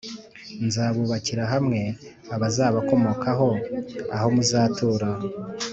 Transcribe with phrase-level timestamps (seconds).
[0.65, 1.81] Nzabubakira hamwe
[2.35, 3.49] abazabakomokaho
[4.15, 5.07] aho muzatura